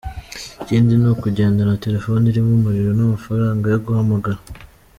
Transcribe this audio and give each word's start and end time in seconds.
Ikindi 0.61 0.93
ni 1.01 1.07
ukugendana 1.11 1.81
telefone 1.85 2.23
irimo 2.31 2.51
umuriro 2.57 2.91
n’amafaranga 2.95 3.63
yo 3.73 3.79
guhamagara. 3.85 4.39